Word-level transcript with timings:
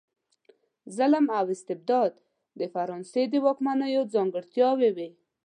ظلم 0.97 1.25
او 1.37 1.45
استبداد 1.55 2.13
د 2.59 2.61
فرانسې 2.73 3.23
د 3.29 3.33
واکمنیو 3.45 4.09
ځانګړتیاوې 4.13 4.89
وې. 4.95 5.09